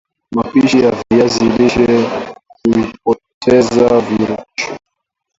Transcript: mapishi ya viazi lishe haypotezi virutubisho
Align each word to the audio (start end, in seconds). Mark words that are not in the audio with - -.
mapishi 0.31 0.81
ya 0.81 0.93
viazi 1.11 1.49
lishe 1.49 2.05
haypotezi 2.65 3.79
virutubisho 3.79 4.75